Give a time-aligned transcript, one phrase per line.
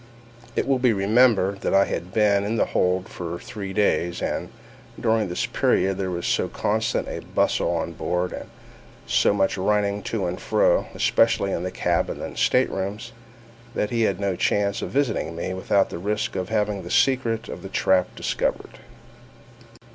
[0.55, 4.19] It will be remembered that I had then been in the hold for three days;
[4.19, 4.49] and,
[4.99, 8.49] during this period, there was so constant a bustle on board, and
[9.05, 13.11] so much running to and fro, especially in the cabin and staterooms,
[13.75, 16.89] that he had had no chance of visiting me without the risk of having the
[16.89, 18.79] secret of the trap discovered.